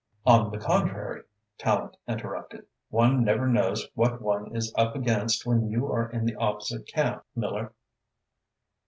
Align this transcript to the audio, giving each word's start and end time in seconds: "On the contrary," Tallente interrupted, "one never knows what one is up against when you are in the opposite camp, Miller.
"On 0.25 0.49
the 0.49 0.57
contrary," 0.57 1.25
Tallente 1.59 1.93
interrupted, 2.07 2.65
"one 2.89 3.23
never 3.23 3.45
knows 3.47 3.87
what 3.93 4.19
one 4.19 4.55
is 4.55 4.73
up 4.75 4.95
against 4.95 5.45
when 5.45 5.69
you 5.69 5.85
are 5.91 6.09
in 6.09 6.25
the 6.25 6.33
opposite 6.37 6.87
camp, 6.87 7.23
Miller. 7.35 7.71